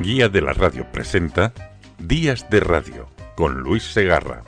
[0.00, 1.52] Guía de la Radio presenta
[1.98, 4.44] Días de Radio con Luis Segarra.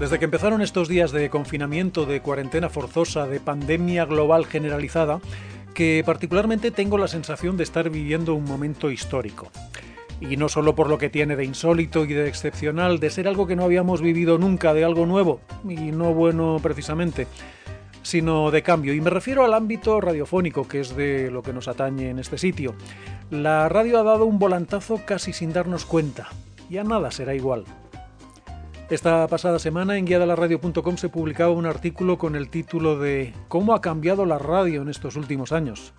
[0.00, 5.20] Desde que empezaron estos días de confinamiento, de cuarentena forzosa, de pandemia global generalizada,
[5.74, 9.50] que particularmente tengo la sensación de estar viviendo un momento histórico.
[10.18, 13.46] Y no solo por lo que tiene de insólito y de excepcional, de ser algo
[13.46, 17.26] que no habíamos vivido nunca, de algo nuevo, y no bueno precisamente,
[18.06, 18.94] sino de cambio.
[18.94, 22.38] Y me refiero al ámbito radiofónico, que es de lo que nos atañe en este
[22.38, 22.76] sitio.
[23.30, 26.28] La radio ha dado un volantazo casi sin darnos cuenta.
[26.70, 27.64] Ya nada será igual.
[28.90, 33.80] Esta pasada semana en guiadalaradio.com se publicaba un artículo con el título de ¿Cómo ha
[33.80, 35.92] cambiado la radio en estos últimos años?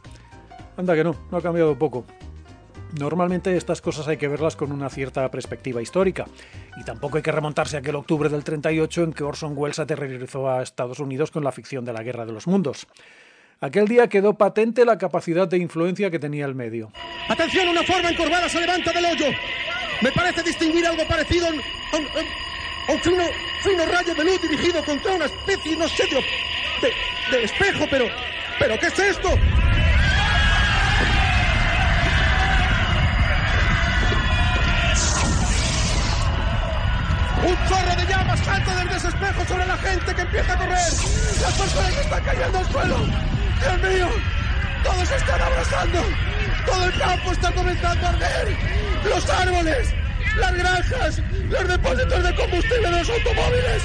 [0.77, 2.05] Anda que no, no ha cambiado poco.
[2.99, 6.25] Normalmente estas cosas hay que verlas con una cierta perspectiva histórica,
[6.77, 10.49] y tampoco hay que remontarse a aquel octubre del 38 en que Orson Welles aterrorizó
[10.49, 12.87] a Estados Unidos con la ficción de la Guerra de los Mundos.
[13.61, 16.91] Aquel día quedó patente la capacidad de influencia que tenía el medio.
[17.27, 17.70] ¡Atención!
[17.70, 19.26] Una forma encorvada se levanta del hoyo.
[20.01, 23.23] Me parece distinguir algo parecido a un, a un, fino,
[23.63, 28.05] fino, rayo de luz dirigido contra una especie, no sé, de, de espejo, pero...
[28.59, 29.29] ¿Pero qué es esto?
[39.46, 40.91] Sobre la gente que empieza a correr.
[41.41, 42.98] Las personas están cayendo al suelo.
[43.60, 44.10] Dios mío,
[44.84, 46.04] todos están abrazando.
[46.66, 48.57] Todo el campo está comenzando a arder.
[49.04, 49.94] Los árboles,
[50.38, 53.84] las granjas, los depósitos de combustible de los automóviles.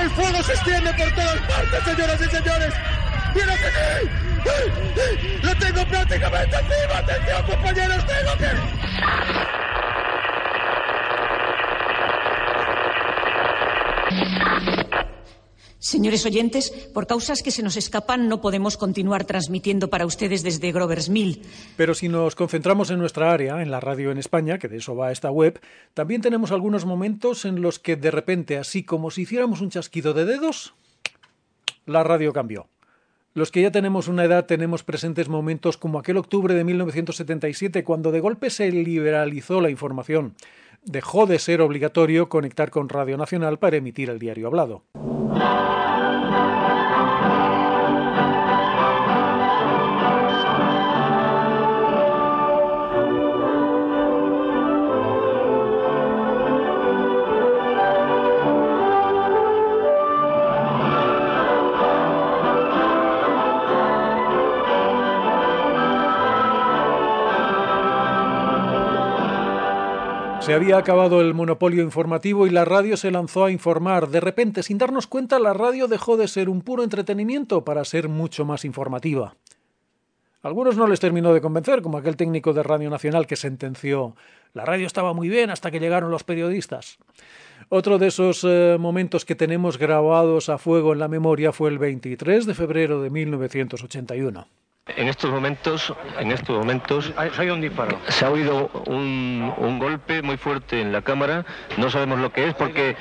[0.00, 2.74] El fuego se extiende por todas partes, señoras y señores.
[3.34, 3.66] ¡Viene aquí!
[5.42, 6.98] ¡Lo tengo prácticamente encima!
[6.98, 8.06] ¡Atención, compañeros!
[8.06, 9.71] ¡Tengo que...!
[15.78, 20.70] Señores oyentes, por causas que se nos escapan no podemos continuar transmitiendo para ustedes desde
[20.70, 21.42] Grovers Mill.
[21.76, 24.94] Pero si nos concentramos en nuestra área, en la radio en España, que de eso
[24.94, 25.60] va esta web,
[25.92, 30.14] también tenemos algunos momentos en los que de repente, así como si hiciéramos un chasquido
[30.14, 30.72] de dedos,
[31.84, 32.68] la radio cambió.
[33.34, 38.12] Los que ya tenemos una edad tenemos presentes momentos como aquel octubre de 1977 cuando
[38.12, 40.34] de golpe se liberalizó la información.
[40.84, 44.82] Dejó de ser obligatorio conectar con Radio Nacional para emitir el diario hablado.
[70.52, 74.10] Se había acabado el monopolio informativo y la radio se lanzó a informar.
[74.10, 78.10] De repente, sin darnos cuenta, la radio dejó de ser un puro entretenimiento para ser
[78.10, 79.34] mucho más informativa.
[80.42, 84.14] A algunos no les terminó de convencer, como aquel técnico de Radio Nacional que sentenció
[84.52, 86.98] la radio estaba muy bien hasta que llegaron los periodistas.
[87.70, 91.78] Otro de esos eh, momentos que tenemos grabados a fuego en la memoria fue el
[91.78, 94.46] 23 de febrero de 1981.
[94.96, 97.12] En estos momentos, en estos momentos
[98.08, 101.46] se ha oído un, golpe muy fuerte en la cámara.
[101.76, 102.96] No sabemos lo que es porque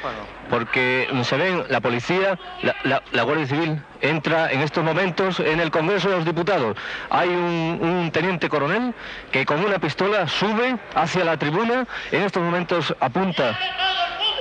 [0.51, 2.37] porque se ven la policía,
[2.83, 6.77] la, Guardia Civil entra en estos momentos en el Congreso de los Diputados.
[7.09, 8.93] Hay un, un teniente coronel
[9.31, 11.87] que con una pistola sube hacia la tribuna.
[12.11, 13.57] En estos momentos apunta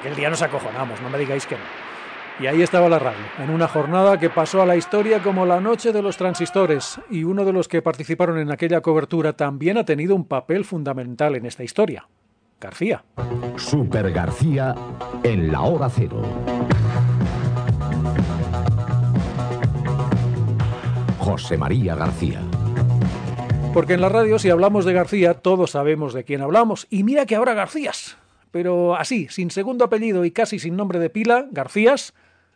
[0.00, 1.60] Aquel día nos acojonamos, no me digáis que no.
[2.40, 5.60] Y ahí estaba la radio, en una jornada que pasó a la historia como la
[5.60, 9.84] noche de los transistores, y uno de los que participaron en aquella cobertura también ha
[9.84, 12.08] tenido un papel fundamental en esta historia.
[12.58, 13.04] García.
[13.56, 14.74] Super García
[15.22, 16.22] en la hora cero.
[21.18, 22.40] José María García.
[23.74, 26.86] Porque en la radio, si hablamos de García, todos sabemos de quién hablamos.
[26.88, 28.16] Y mira que ahora Garcías
[28.50, 32.14] pero así, sin segundo apellido y casi sin nombre de pila, Garcías,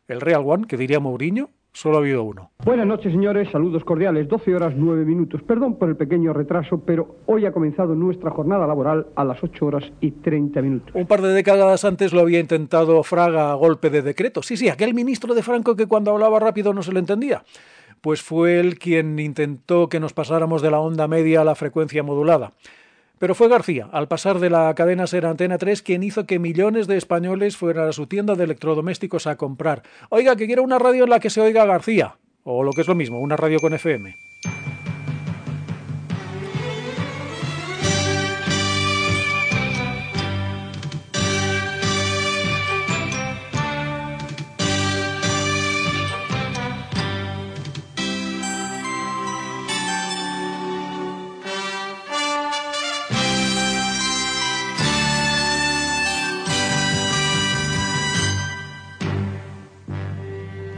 [0.08, 2.50] el Real One, que diría Mourinho, solo ha habido uno.
[2.64, 5.43] Buenas noches, señores, saludos cordiales, 12 horas 9 minutos.
[5.43, 9.67] Perdón por el pequeño retraso, pero hoy ha comenzado nuestra jornada laboral a las 8
[9.67, 10.94] horas y 30 minutos.
[10.94, 14.43] Un par de décadas antes lo había intentado Fraga a golpe de decreto.
[14.43, 17.43] Sí, sí, aquel ministro de Franco que cuando hablaba rápido no se le entendía.
[18.00, 22.02] pues fue él quien intentó que nos pasáramos de la onda media a la frecuencia
[22.02, 22.52] modulada.
[23.24, 26.86] Pero fue García, al pasar de la cadena Ser Antena 3, quien hizo que millones
[26.86, 29.82] de españoles fueran a su tienda de electrodomésticos a comprar.
[30.10, 32.18] Oiga, que quiero una radio en la que se oiga García.
[32.42, 34.14] O lo que es lo mismo, una radio con FM.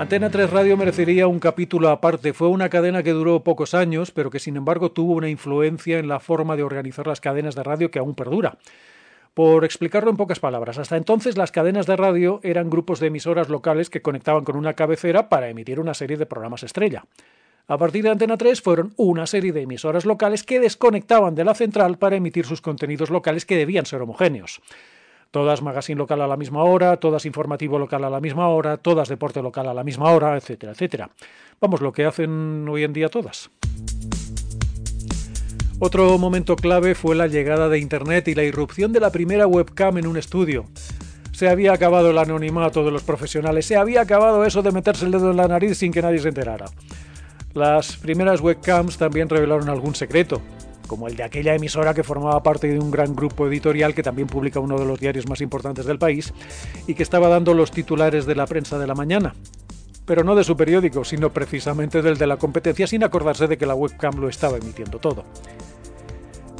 [0.06, 2.32] Antena 3 Radio merecería un capítulo aparte.
[2.32, 6.06] Fue una cadena que duró pocos años, pero que sin embargo tuvo una influencia en
[6.06, 8.56] la forma de organizar las cadenas de radio que aún perdura.
[9.34, 13.48] Por explicarlo en pocas palabras, hasta entonces las cadenas de radio eran grupos de emisoras
[13.48, 17.04] locales que conectaban con una cabecera para emitir una serie de programas estrella.
[17.66, 21.56] A partir de Antena 3 fueron una serie de emisoras locales que desconectaban de la
[21.56, 24.60] central para emitir sus contenidos locales que debían ser homogéneos
[25.30, 29.08] todas magazine local a la misma hora, todas informativo local a la misma hora, todas
[29.08, 31.10] deporte local a la misma hora, etcétera, etcétera.
[31.60, 33.50] Vamos, lo que hacen hoy en día todas.
[35.78, 39.98] Otro momento clave fue la llegada de Internet y la irrupción de la primera webcam
[39.98, 40.64] en un estudio.
[41.32, 45.10] Se había acabado el anonimato de los profesionales, se había acabado eso de meterse el
[45.10, 46.64] dedo en la nariz sin que nadie se enterara.
[47.52, 50.40] Las primeras webcams también revelaron algún secreto
[50.86, 54.28] como el de aquella emisora que formaba parte de un gran grupo editorial que también
[54.28, 56.32] publica uno de los diarios más importantes del país
[56.86, 59.34] y que estaba dando los titulares de la prensa de la mañana.
[60.04, 63.66] Pero no de su periódico, sino precisamente del de la competencia, sin acordarse de que
[63.66, 65.24] la webcam lo estaba emitiendo todo.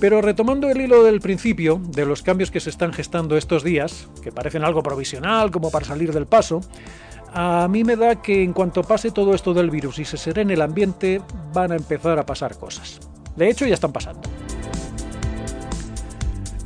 [0.00, 4.08] Pero retomando el hilo del principio, de los cambios que se están gestando estos días,
[4.22, 6.60] que parecen algo provisional, como para salir del paso,
[7.32, 10.54] a mí me da que en cuanto pase todo esto del virus y se serene
[10.54, 11.22] el ambiente,
[11.52, 13.00] van a empezar a pasar cosas.
[13.36, 14.22] De hecho, ya están pasando.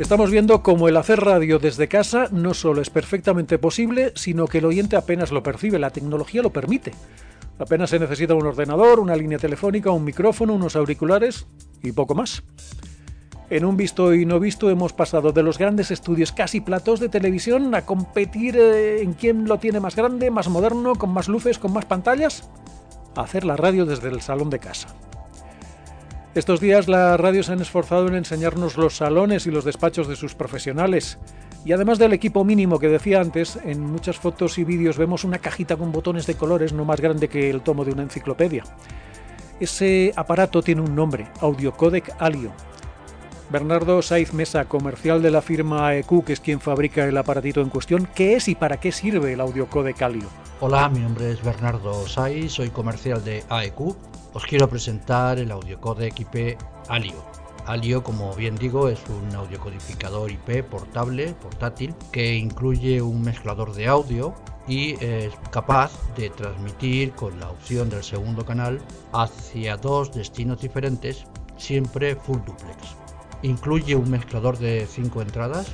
[0.01, 4.59] Estamos viendo cómo el hacer radio desde casa no solo es perfectamente posible, sino que
[4.59, 6.93] el oyente apenas lo percibe, la tecnología lo permite.
[7.59, 11.47] Apenas se necesita un ordenador, una línea telefónica, un micrófono, unos auriculares
[11.83, 12.43] y poco más.
[13.51, 17.11] En un visto y no visto hemos pasado de los grandes estudios casi platos de
[17.11, 21.59] televisión a competir eh, en quién lo tiene más grande, más moderno, con más luces,
[21.59, 22.49] con más pantallas,
[23.17, 24.89] a hacer la radio desde el salón de casa.
[26.41, 30.17] Estos días las radios se han esforzado en enseñarnos los salones y los despachos de
[30.17, 31.19] sus profesionales.
[31.67, 35.39] Y además del equipo mínimo que decía antes, en muchas fotos y vídeos vemos una
[35.39, 38.65] cajita con botones de colores no más grande que el tomo de una enciclopedia.
[39.61, 42.53] Ese aparato tiene un nombre, Audiocodec Alio.
[43.51, 47.69] Bernardo Saiz Mesa, comercial de la firma AEQ, que es quien fabrica el aparatito en
[47.69, 50.29] cuestión, ¿qué es y para qué sirve el Audiocodec Alio?
[50.61, 53.97] Hola, mi nombre es Bernardo Saiz, soy comercial de AEQ
[54.33, 56.57] os quiero presentar el audiocodec IP
[56.89, 57.25] Alio.
[57.67, 63.89] Alio, como bien digo, es un audiocodificador IP portable, portátil, que incluye un mezclador de
[63.89, 64.35] audio
[64.69, 68.81] y es capaz de transmitir con la opción del segundo canal
[69.13, 71.25] hacia dos destinos diferentes,
[71.57, 72.97] siempre full duplex.
[73.43, 75.73] Incluye un mezclador de 5 entradas,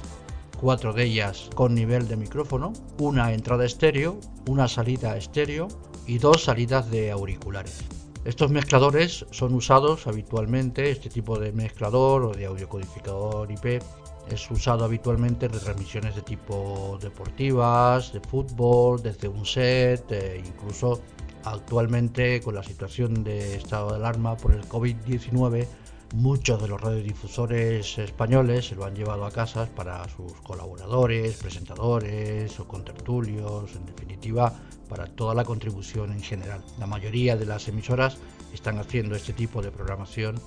[0.61, 4.19] cuatro de ellas con nivel de micrófono, una entrada estéreo,
[4.49, 5.69] una salida estéreo
[6.07, 7.85] y dos salidas de auriculares.
[8.25, 13.83] Estos mezcladores son usados habitualmente, este tipo de mezclador o de audiocodificador IP
[14.31, 21.01] es usado habitualmente en retransmisiones de tipo deportivas, de fútbol, desde un set, e incluso
[21.45, 25.67] actualmente con la situación de estado de alarma por el COVID-19,
[26.15, 32.59] muchos de los radiodifusores españoles se lo han llevado a casas para sus colaboradores, presentadores
[32.61, 34.53] o contertulios, en definitiva,
[34.89, 36.63] para toda la contribución en general.
[36.79, 38.19] La mayoría de las emisoras
[38.53, 40.41] están haciendo este tipo de programación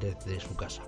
[0.00, 0.82] desde su casa.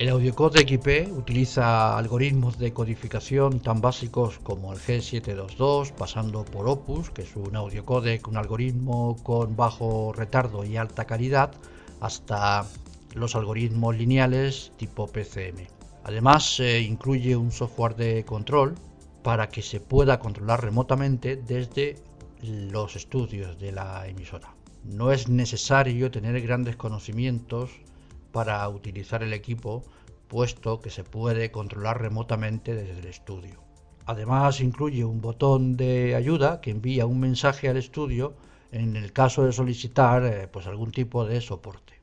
[0.00, 7.10] El audiocodec IP utiliza algoritmos de codificación tan básicos como el G722, pasando por Opus,
[7.10, 11.52] que es un audiocodec, un algoritmo con bajo retardo y alta calidad,
[12.00, 12.64] hasta
[13.14, 15.66] los algoritmos lineales tipo PCM.
[16.04, 18.74] Además, se incluye un software de control
[19.22, 21.96] para que se pueda controlar remotamente desde
[22.42, 24.54] los estudios de la emisora.
[24.84, 27.70] No es necesario tener grandes conocimientos
[28.32, 29.84] para utilizar el equipo,
[30.28, 33.62] puesto que se puede controlar remotamente desde el estudio.
[34.06, 38.34] Además incluye un botón de ayuda que envía un mensaje al estudio
[38.72, 41.99] en el caso de solicitar eh, pues algún tipo de soporte.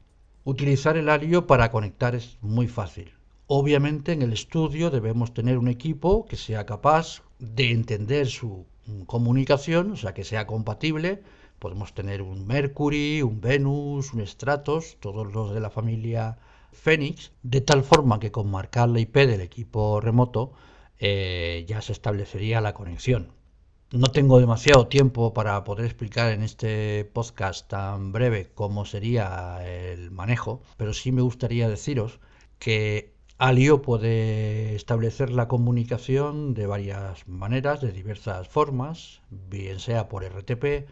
[0.54, 3.12] Utilizar el Alio para conectar es muy fácil.
[3.48, 8.66] Obviamente en el estudio debemos tener un equipo que sea capaz de entender su
[9.08, 11.22] comunicación, o sea, que sea compatible
[11.60, 16.38] Podemos tener un Mercury, un Venus, un Stratos, todos los de la familia
[16.72, 20.54] Phoenix, de tal forma que con marcar la IP del equipo remoto
[20.98, 23.34] eh, ya se establecería la conexión.
[23.92, 30.12] No tengo demasiado tiempo para poder explicar en este podcast tan breve cómo sería el
[30.12, 32.20] manejo, pero sí me gustaría deciros
[32.60, 40.26] que Alio puede establecer la comunicación de varias maneras, de diversas formas, bien sea por
[40.26, 40.90] RTP,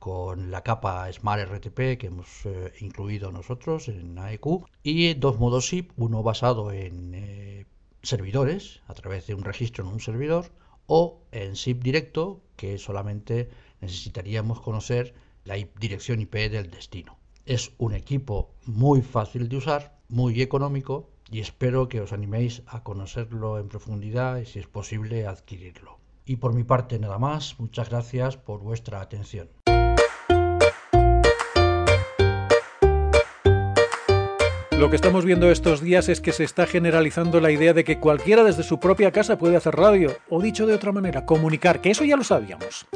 [0.00, 5.68] con la capa Smart RTP que hemos eh, incluido nosotros en AEQ, y dos modos
[5.68, 7.66] SIP, uno basado en eh,
[8.02, 10.46] servidores, a través de un registro en un servidor,
[10.86, 13.48] o en SIP directo, que solamente
[13.80, 17.18] necesitaríamos conocer la dirección IP del destino.
[17.46, 22.82] Es un equipo muy fácil de usar, muy económico y espero que os animéis a
[22.82, 25.98] conocerlo en profundidad y si es posible adquirirlo.
[26.24, 29.48] Y por mi parte nada más, muchas gracias por vuestra atención.
[34.82, 38.00] Lo que estamos viendo estos días es que se está generalizando la idea de que
[38.00, 41.92] cualquiera desde su propia casa puede hacer radio, o dicho de otra manera, comunicar, que
[41.92, 42.88] eso ya lo sabíamos.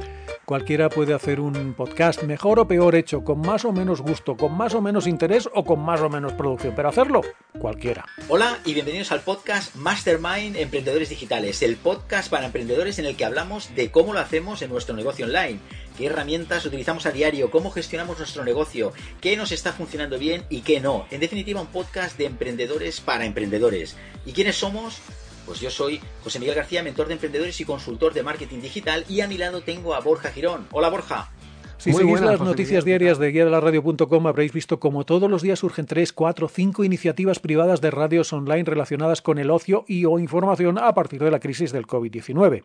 [0.47, 4.57] Cualquiera puede hacer un podcast mejor o peor hecho, con más o menos gusto, con
[4.57, 7.21] más o menos interés o con más o menos producción, pero hacerlo
[7.59, 8.05] cualquiera.
[8.29, 13.25] Hola y bienvenidos al podcast Mastermind Emprendedores Digitales, el podcast para emprendedores en el que
[13.25, 15.61] hablamos de cómo lo hacemos en nuestro negocio online,
[15.97, 20.61] qué herramientas utilizamos a diario, cómo gestionamos nuestro negocio, qué nos está funcionando bien y
[20.61, 21.07] qué no.
[21.11, 23.97] En definitiva, un podcast de emprendedores para emprendedores.
[24.25, 25.01] ¿Y quiénes somos?
[25.47, 29.21] Pues yo soy José Miguel García, mentor de emprendedores y consultor de marketing digital y
[29.21, 30.67] a mi lado tengo a Borja Girón.
[30.73, 31.31] Hola Borja.
[31.79, 35.43] Si seguís las noticias diarias de guía de la radio.com habréis visto como todos los
[35.43, 40.07] días surgen 3, 4, 5 iniciativas privadas de radios online relacionadas con el ocio y
[40.07, 42.65] o información a partir de la crisis del COVID-19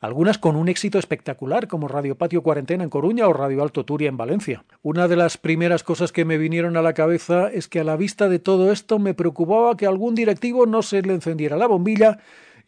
[0.00, 4.08] algunas con un éxito espectacular, como Radio Patio Cuarentena en Coruña o Radio Alto Turia
[4.08, 4.64] en Valencia.
[4.82, 7.96] Una de las primeras cosas que me vinieron a la cabeza es que a la
[7.96, 12.18] vista de todo esto me preocupaba que algún directivo no se le encendiera la bombilla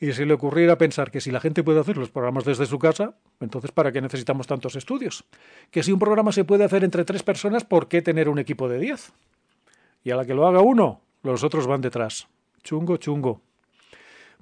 [0.00, 2.78] y se le ocurriera pensar que si la gente puede hacer los programas desde su
[2.78, 5.24] casa, entonces ¿para qué necesitamos tantos estudios?
[5.70, 8.68] Que si un programa se puede hacer entre tres personas, ¿por qué tener un equipo
[8.68, 9.12] de diez?
[10.02, 12.26] Y a la que lo haga uno, los otros van detrás.
[12.62, 13.42] Chungo, chungo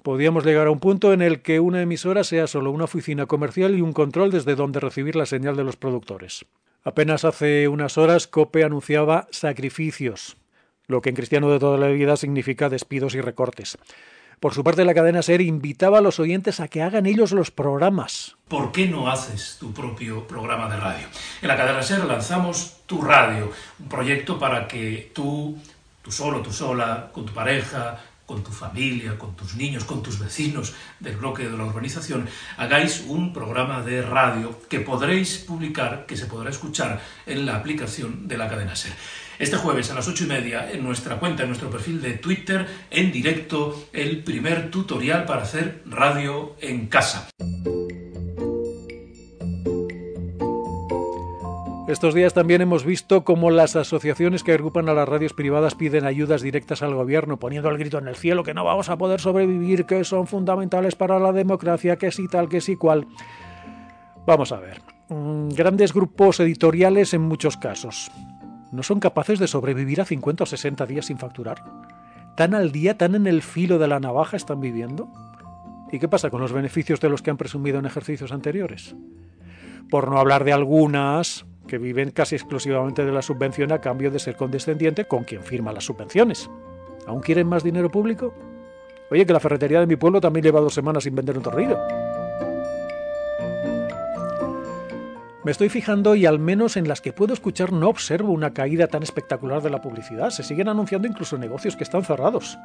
[0.03, 3.77] podríamos llegar a un punto en el que una emisora sea solo una oficina comercial
[3.77, 6.45] y un control desde donde recibir la señal de los productores.
[6.83, 10.37] Apenas hace unas horas Cope anunciaba sacrificios,
[10.87, 13.77] lo que en cristiano de toda la vida significa despidos y recortes.
[14.39, 17.51] Por su parte, la cadena SER invitaba a los oyentes a que hagan ellos los
[17.51, 18.37] programas.
[18.47, 21.07] ¿Por qué no haces tu propio programa de radio?
[21.41, 25.57] En la cadena SER lanzamos Tu Radio, un proyecto para que tú,
[26.01, 30.19] tú solo, tú sola, con tu pareja, con tu familia, con tus niños, con tus
[30.19, 36.15] vecinos del bloque de la urbanización, hagáis un programa de radio que podréis publicar, que
[36.15, 38.93] se podrá escuchar en la aplicación de la cadena SER.
[39.39, 42.67] Este jueves a las ocho y media en nuestra cuenta, en nuestro perfil de Twitter,
[42.91, 47.29] en directo, el primer tutorial para hacer radio en casa.
[51.89, 56.05] Estos días también hemos visto cómo las asociaciones que agrupan a las radios privadas piden
[56.05, 59.19] ayudas directas al gobierno, poniendo el grito en el cielo que no vamos a poder
[59.19, 63.07] sobrevivir, que son fundamentales para la democracia, que sí tal, que sí cual.
[64.27, 64.83] Vamos a ver.
[65.09, 68.11] Mm, grandes grupos editoriales en muchos casos.
[68.71, 71.63] ¿No son capaces de sobrevivir a 50 o 60 días sin facturar?
[72.37, 75.09] ¿Tan al día, tan en el filo de la navaja están viviendo?
[75.91, 78.95] ¿Y qué pasa con los beneficios de los que han presumido en ejercicios anteriores?
[79.89, 84.19] Por no hablar de algunas que viven casi exclusivamente de la subvención a cambio de
[84.19, 86.49] ser condescendiente con quien firma las subvenciones.
[87.05, 88.33] ¿Aún quieren más dinero público?
[89.11, 91.79] Oye, que la ferretería de mi pueblo también lleva dos semanas sin vender un torrido.
[95.43, 98.87] Me estoy fijando y al menos en las que puedo escuchar no observo una caída
[98.87, 100.31] tan espectacular de la publicidad.
[100.31, 102.57] Se siguen anunciando incluso negocios que están cerrados.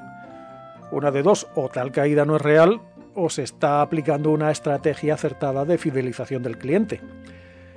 [0.90, 2.80] Una de dos, o tal caída no es real,
[3.14, 7.00] o se está aplicando una estrategia acertada de fidelización del cliente.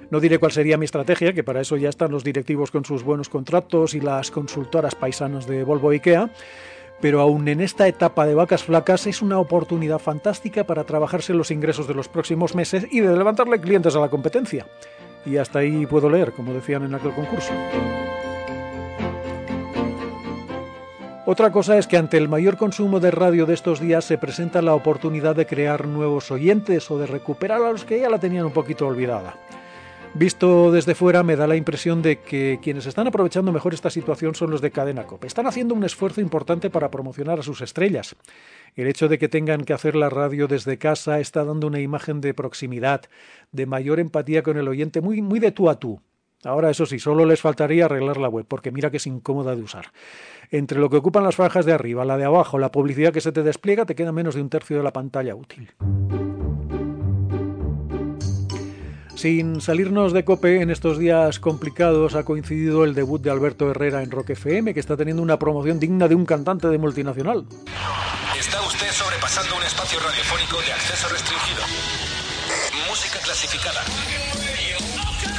[0.10, 3.04] No diré cuál sería mi estrategia, que para eso ya están los directivos con sus
[3.04, 6.30] buenos contratos y las consultoras paisanas de Volvo IKEA,
[7.02, 11.52] pero aún en esta etapa de vacas flacas es una oportunidad fantástica para trabajarse los
[11.52, 14.66] ingresos de los próximos meses y de levantarle clientes a la competencia.
[15.26, 17.52] Y hasta ahí puedo leer, como decían en aquel concurso.
[21.26, 24.62] Otra cosa es que ante el mayor consumo de radio de estos días se presenta
[24.62, 28.46] la oportunidad de crear nuevos oyentes o de recuperar a los que ya la tenían
[28.46, 29.36] un poquito olvidada.
[30.14, 34.34] Visto desde fuera me da la impresión de que quienes están aprovechando mejor esta situación
[34.34, 35.28] son los de Cadena Cope.
[35.28, 38.16] Están haciendo un esfuerzo importante para promocionar a sus estrellas.
[38.76, 42.20] El hecho de que tengan que hacer la radio desde casa está dando una imagen
[42.22, 43.02] de proximidad,
[43.52, 46.02] de mayor empatía con el oyente, muy, muy de tú a tú.
[46.44, 49.64] Ahora, eso sí, solo les faltaría arreglar la web, porque mira que es incómoda de
[49.64, 49.92] usar.
[50.52, 53.32] Entre lo que ocupan las franjas de arriba, la de abajo, la publicidad que se
[53.32, 55.72] te despliega, te queda menos de un tercio de la pantalla útil.
[59.18, 64.04] Sin salirnos de cope, en estos días complicados ha coincidido el debut de Alberto Herrera
[64.04, 67.44] en Rock FM, que está teniendo una promoción digna de un cantante de multinacional.
[68.40, 71.64] Está usted sobrepasando un espacio radiofónico de acceso restringido.
[72.88, 73.82] Música clasificada.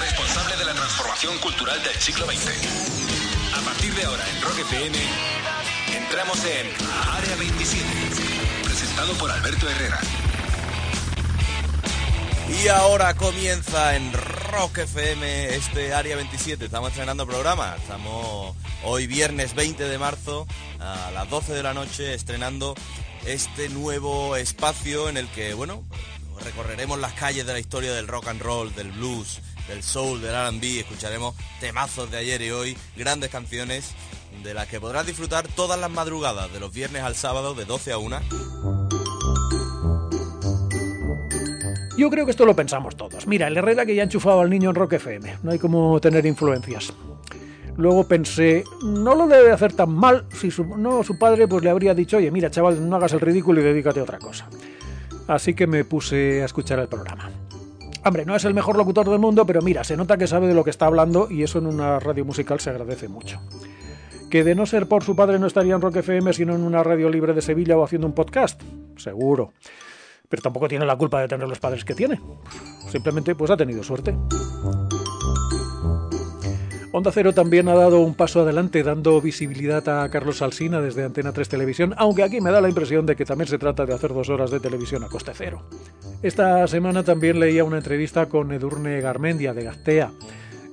[0.00, 2.50] Responsable de la transformación cultural del siglo XX.
[3.54, 4.98] A partir de ahora en Rock FM,
[5.96, 6.66] entramos en
[7.14, 7.86] Área 27.
[8.64, 10.00] Presentado por Alberto Herrera.
[12.48, 16.64] Y ahora comienza en Rock FM este Área 27.
[16.64, 17.76] Estamos estrenando programa.
[17.76, 20.46] Estamos hoy viernes 20 de marzo
[20.80, 22.74] a las 12 de la noche estrenando
[23.26, 25.84] este nuevo espacio en el que, bueno,
[26.42, 30.34] recorreremos las calles de la historia del rock and roll, del blues, del soul, del
[30.34, 30.80] R&B.
[30.80, 33.92] Escucharemos temazos de ayer y hoy, grandes canciones
[34.42, 37.92] de las que podrás disfrutar todas las madrugadas de los viernes al sábado de 12
[37.92, 38.97] a 1
[41.98, 43.26] Yo creo que esto lo pensamos todos.
[43.26, 45.38] Mira, el Herrera que ya ha enchufado al niño en Rock FM.
[45.42, 46.92] No hay como tener influencias.
[47.76, 51.70] Luego pensé, no lo debe hacer tan mal si su, no, su padre pues le
[51.70, 54.48] habría dicho, oye, mira chaval, no hagas el ridículo y dedícate a otra cosa.
[55.26, 57.30] Así que me puse a escuchar el programa.
[58.04, 60.54] Hombre, no es el mejor locutor del mundo, pero mira, se nota que sabe de
[60.54, 63.40] lo que está hablando y eso en una radio musical se agradece mucho.
[64.30, 66.84] Que de no ser por su padre no estaría en Rock FM, sino en una
[66.84, 68.62] radio libre de Sevilla o haciendo un podcast.
[68.96, 69.52] Seguro
[70.28, 72.20] pero tampoco tiene la culpa de tener los padres que tiene.
[72.90, 74.14] Simplemente pues ha tenido suerte.
[76.90, 81.32] Onda Cero también ha dado un paso adelante dando visibilidad a Carlos Alsina desde Antena
[81.32, 84.14] 3 Televisión, aunque aquí me da la impresión de que también se trata de hacer
[84.14, 85.62] dos horas de televisión a coste cero.
[86.22, 90.12] Esta semana también leía una entrevista con Edurne Garmendia de Gastea.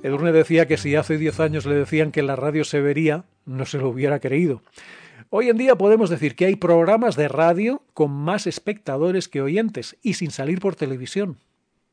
[0.02, 3.66] Edurne decía que si hace 10 años le decían que la radio se vería, no
[3.66, 4.62] se lo hubiera creído.
[5.30, 9.96] Hoy en día podemos decir que hay programas de radio con más espectadores que oyentes
[10.02, 11.38] y sin salir por televisión.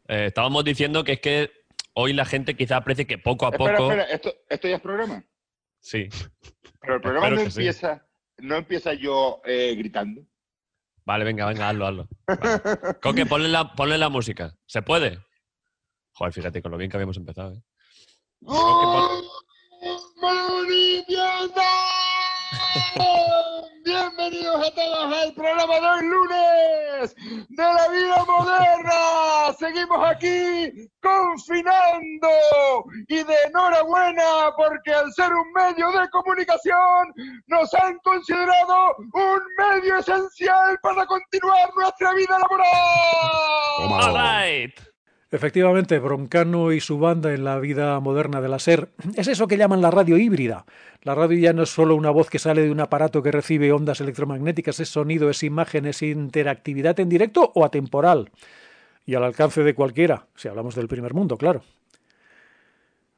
[0.08, 1.52] Eh, estábamos diciendo que es que
[1.94, 3.92] hoy la gente quizá aprecie que poco a poco.
[3.92, 5.24] Espera, ¿Esto, ¿Esto, ya es programa?
[5.80, 6.10] Sí.
[6.82, 8.06] Pero el programa no empieza,
[8.38, 10.22] no empieza yo eh, gritando.
[11.06, 12.08] Vale, venga, venga, hazlo, hazlo.
[13.02, 14.56] Coque, ponle la, ponle la música.
[14.66, 15.20] ¿Se puede?
[16.14, 17.54] Joder, fíjate con lo bien que habíamos empezado.
[17.54, 17.62] ¿eh?
[23.84, 27.16] Bienvenidos a todos al programa de hoy lunes
[27.50, 29.54] de la vida moderna.
[29.60, 32.30] Seguimos aquí confinando
[33.08, 37.14] y de enhorabuena porque al ser un medio de comunicación
[37.48, 43.88] nos han considerado un medio esencial para continuar nuestra vida laboral.
[45.34, 49.58] Efectivamente, Broncano y su banda en la vida moderna de la SER es eso que
[49.58, 50.68] llaman la radio híbrida.
[51.02, 53.72] La radio ya no es solo una voz que sale de un aparato que recibe
[53.72, 58.30] ondas electromagnéticas, es sonido, es imagen, es interactividad en directo o atemporal.
[59.08, 61.64] Y al alcance de cualquiera, si hablamos del primer mundo, claro.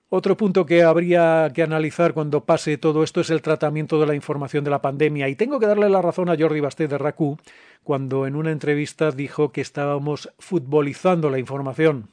[0.09, 4.13] Otro punto que habría que analizar cuando pase todo esto es el tratamiento de la
[4.13, 5.27] información de la pandemia.
[5.29, 7.37] Y tengo que darle la razón a Jordi Basté de RACU
[7.83, 12.09] cuando en una entrevista dijo que estábamos futbolizando la información.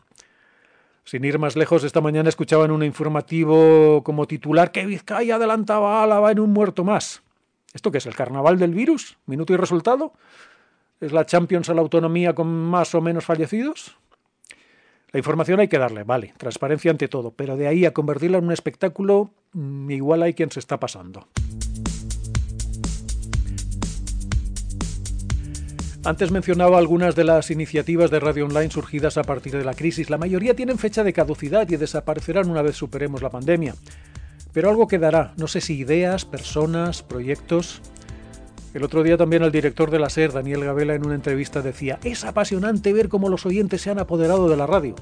[1.04, 6.00] Sin ir más lejos, esta mañana escuchaba en un informativo como titular que Vizcaya adelantaba
[6.00, 7.22] a Álava en un muerto más.
[7.74, 8.06] ¿Esto qué es?
[8.06, 9.18] ¿El carnaval del virus?
[9.26, 10.12] ¿Minuto y resultado?
[11.00, 13.96] ¿Es la Champions a la autonomía con más o menos fallecidos?
[15.12, 18.44] La información hay que darle, vale, transparencia ante todo, pero de ahí a convertirla en
[18.44, 21.28] un espectáculo, mm, igual hay quien se está pasando.
[26.02, 30.08] Antes mencionaba algunas de las iniciativas de radio online surgidas a partir de la crisis.
[30.08, 33.74] La mayoría tienen fecha de caducidad y desaparecerán una vez superemos la pandemia.
[34.52, 37.82] Pero algo quedará, no sé si ideas, personas, proyectos.
[38.74, 41.98] El otro día también el director de la SER, Daniel Gabela, en una entrevista decía,
[42.04, 44.94] es apasionante ver cómo los oyentes se han apoderado de la radio.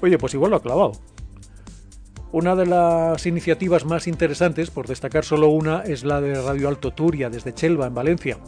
[0.00, 0.92] Oye, pues igual lo ha clavado.
[2.32, 6.90] Una de las iniciativas más interesantes, por destacar solo una, es la de Radio Alto
[6.90, 8.38] Turia, desde Chelva, en Valencia.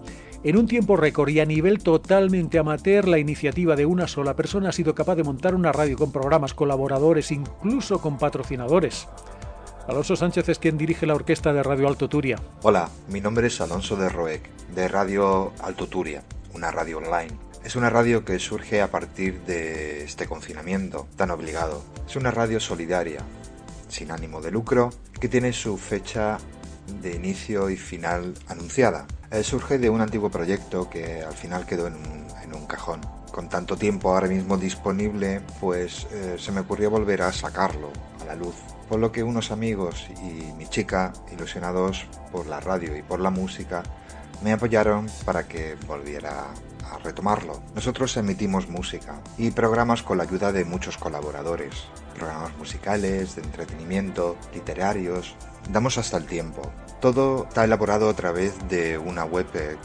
[0.45, 4.71] En un tiempo récord y a nivel totalmente amateur, la iniciativa de una sola persona
[4.71, 9.09] ha sido capaz de montar una radio con programas, colaboradores, incluso con patrocinadores.
[9.89, 12.37] Alonso Sánchez es quien dirige la orquesta de Radio Alto Turia.
[12.61, 16.23] Hola, mi nombre es Alonso de Roec, de Radio Alto Turia,
[16.53, 17.33] una radio online.
[17.65, 21.83] Es una radio que surge a partir de este confinamiento tan obligado.
[22.07, 23.21] Es una radio solidaria,
[23.89, 26.37] sin ánimo de lucro, que tiene su fecha
[27.01, 29.07] de inicio y final anunciada.
[29.31, 33.01] Eh, surge de un antiguo proyecto que al final quedó en un, cajón.
[33.33, 38.25] Con tanto tiempo ahora mismo disponible, pues eh, se me ocurrió volver a sacarlo a
[38.27, 38.57] la luz.
[38.89, 43.31] Por lo que unos amigos y mi chica, ilusionados por la radio y por la
[43.31, 43.83] música,
[44.43, 46.47] me apoyaron para que volviera
[46.91, 47.63] a retomarlo.
[47.75, 51.75] Nosotros emitimos música y programas con la ayuda de muchos colaboradores,
[52.15, 55.37] programas musicales, de entretenimiento, literarios,
[55.71, 56.63] damos hasta el tiempo.
[57.01, 59.77] Todo está elaborado a través de una web que,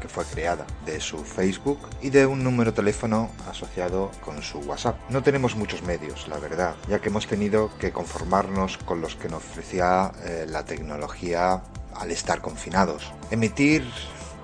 [0.00, 4.58] que fue creada, de su Facebook y de un número de teléfono asociado con su
[4.58, 4.96] WhatsApp.
[5.10, 9.28] No tenemos muchos medios, la verdad, ya que hemos tenido que conformarnos con los que
[9.28, 11.62] nos ofrecía eh, la tecnología
[11.94, 13.12] al estar confinados.
[13.30, 13.84] Emitir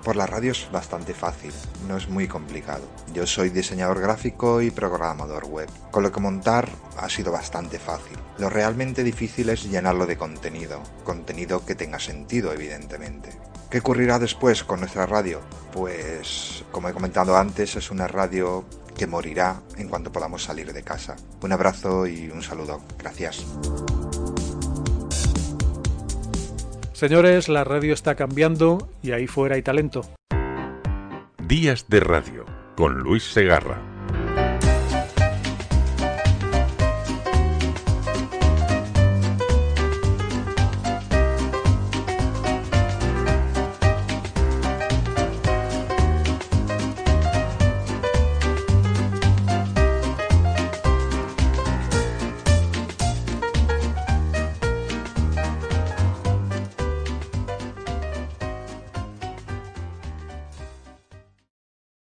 [0.03, 1.53] por la radio es bastante fácil,
[1.87, 2.83] no es muy complicado.
[3.13, 8.17] Yo soy diseñador gráfico y programador web, con lo que montar ha sido bastante fácil.
[8.37, 13.29] Lo realmente difícil es llenarlo de contenido, contenido que tenga sentido evidentemente.
[13.69, 15.41] ¿Qué ocurrirá después con nuestra radio?
[15.71, 20.83] Pues, como he comentado antes, es una radio que morirá en cuanto podamos salir de
[20.83, 21.15] casa.
[21.41, 22.81] Un abrazo y un saludo.
[22.99, 23.43] Gracias.
[27.03, 30.03] Señores, la radio está cambiando y ahí fuera hay talento.
[31.45, 32.45] Días de radio
[32.77, 33.92] con Luis Segarra.